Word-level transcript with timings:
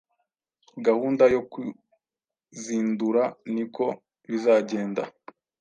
gahunda 0.85 1.23
yo 1.33 1.41
kwizindura 1.51 3.23
niko 3.53 3.85
bizagenda 4.29 5.03